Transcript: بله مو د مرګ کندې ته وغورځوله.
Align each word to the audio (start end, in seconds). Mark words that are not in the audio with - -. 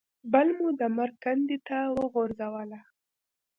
بله 0.31 0.51
مو 0.57 0.67
د 0.79 0.81
مرګ 0.97 1.15
کندې 1.23 1.57
ته 1.67 1.77
وغورځوله. 1.97 2.79